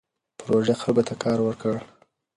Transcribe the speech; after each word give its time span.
پروژه 0.39 0.75
خلکو 0.81 1.03
ته 1.07 1.13
کار 1.23 1.39
ورکړ. 1.43 1.75